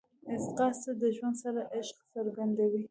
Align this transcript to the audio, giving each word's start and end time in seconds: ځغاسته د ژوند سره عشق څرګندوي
ځغاسته 0.43 0.91
د 1.01 1.03
ژوند 1.15 1.35
سره 1.43 1.61
عشق 1.77 1.97
څرګندوي 2.13 2.79